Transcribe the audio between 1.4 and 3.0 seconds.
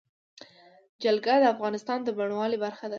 د افغانستان د بڼوالۍ برخه ده.